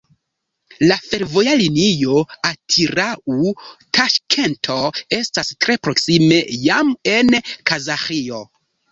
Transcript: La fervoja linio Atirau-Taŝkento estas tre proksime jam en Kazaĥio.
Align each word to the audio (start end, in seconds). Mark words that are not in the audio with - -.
La 0.91 0.95
fervoja 1.07 1.51
linio 1.57 2.21
Atirau-Taŝkento 2.47 4.77
estas 5.17 5.51
tre 5.65 5.75
proksime 5.89 6.39
jam 6.63 6.89
en 7.13 7.29
Kazaĥio. 7.73 8.41